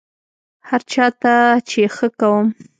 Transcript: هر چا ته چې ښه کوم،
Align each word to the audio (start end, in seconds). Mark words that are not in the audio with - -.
هر 0.69 0.81
چا 0.91 1.05
ته 1.21 1.33
چې 1.69 1.81
ښه 1.95 2.07
کوم، 2.19 2.47